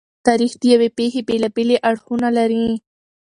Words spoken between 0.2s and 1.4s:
تاریخ د یوې پېښې